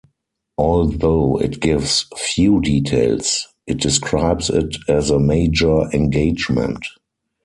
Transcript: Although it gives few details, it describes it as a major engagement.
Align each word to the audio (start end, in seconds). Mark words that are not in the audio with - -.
Although 0.57 1.37
it 1.39 1.59
gives 1.59 2.07
few 2.17 2.59
details, 2.59 3.47
it 3.67 3.77
describes 3.79 4.49
it 4.49 4.77
as 4.89 5.11
a 5.11 5.19
major 5.19 5.81
engagement. 5.93 6.83